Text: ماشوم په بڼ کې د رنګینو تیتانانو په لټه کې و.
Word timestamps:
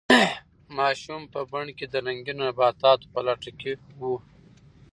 ماشوم 0.77 1.21
په 1.33 1.39
بڼ 1.51 1.65
کې 1.77 1.85
د 1.89 1.95
رنګینو 2.07 2.45
تیتانانو 2.57 3.09
په 3.13 3.19
لټه 3.27 3.51
کې 3.59 3.73
و. 3.99 4.01